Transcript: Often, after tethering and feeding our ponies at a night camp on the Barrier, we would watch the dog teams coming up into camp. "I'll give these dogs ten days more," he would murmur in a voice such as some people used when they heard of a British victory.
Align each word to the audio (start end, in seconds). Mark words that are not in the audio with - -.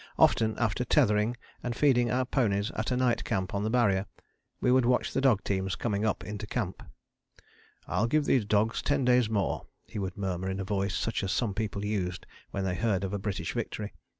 Often, 0.17 0.57
after 0.57 0.83
tethering 0.83 1.37
and 1.61 1.75
feeding 1.75 2.09
our 2.09 2.25
ponies 2.25 2.71
at 2.71 2.89
a 2.89 2.97
night 2.97 3.23
camp 3.23 3.53
on 3.53 3.63
the 3.63 3.69
Barrier, 3.69 4.07
we 4.59 4.71
would 4.71 4.83
watch 4.83 5.13
the 5.13 5.21
dog 5.21 5.43
teams 5.43 5.75
coming 5.75 6.05
up 6.05 6.23
into 6.23 6.47
camp. 6.47 6.81
"I'll 7.85 8.07
give 8.07 8.25
these 8.25 8.45
dogs 8.45 8.81
ten 8.81 9.05
days 9.05 9.29
more," 9.29 9.67
he 9.85 9.99
would 9.99 10.17
murmur 10.17 10.49
in 10.49 10.59
a 10.59 10.63
voice 10.63 10.95
such 10.95 11.23
as 11.23 11.31
some 11.31 11.53
people 11.53 11.85
used 11.85 12.25
when 12.49 12.63
they 12.63 12.73
heard 12.77 13.03
of 13.03 13.13
a 13.13 13.19
British 13.19 13.53
victory. 13.53 13.93